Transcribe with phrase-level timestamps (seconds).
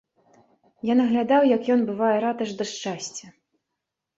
[0.91, 3.25] Я наглядаў, як ён бывае рад аж да шчасця.